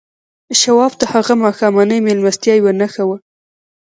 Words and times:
شواب 0.59 0.93
ته 0.99 1.05
هغه 1.13 1.33
ماښامنۍ 1.43 1.99
مېلمستیا 2.07 2.53
یوه 2.57 2.71
نښه 2.79 3.03
وه 3.09 3.17